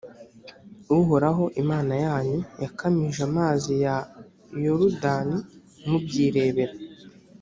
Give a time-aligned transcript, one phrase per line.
[0.97, 3.95] uhoraho, imana yanyu, yakamije amazi ya
[4.63, 5.37] yorudani
[5.87, 6.73] mubyirebera.